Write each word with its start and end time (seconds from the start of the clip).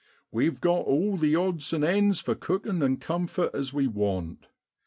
We've 0.31 0.59
got 0.59 0.87
all 0.87 1.15
the 1.15 1.35
odds 1.35 1.71
an' 1.75 1.83
ends 1.83 2.21
for 2.21 2.33
cookin' 2.33 2.81
an' 2.81 2.97
comfort 2.97 3.51
as 3.53 3.71
we 3.71 3.85
want. 3.85 4.47